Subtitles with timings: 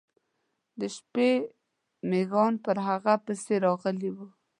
[0.79, 1.29] د شپې
[2.09, 4.17] میږیان پر هغه پسې راغلي و.